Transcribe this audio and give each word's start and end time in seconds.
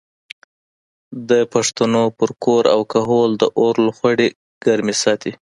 د 1.29 1.31
پښتنو 1.53 2.03
پر 2.17 2.29
کور 2.43 2.63
او 2.73 2.81
کهول 2.91 3.31
د 3.37 3.43
اور 3.61 3.75
لوخړې 3.85 4.27
ګرمې 4.63 4.95
ساتي. 5.03 5.31